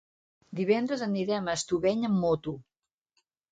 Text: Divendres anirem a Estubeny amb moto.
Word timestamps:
Divendres 0.59 1.03
anirem 1.07 1.53
a 1.53 1.55
Estubeny 1.61 2.09
amb 2.11 2.19
moto. 2.25 2.57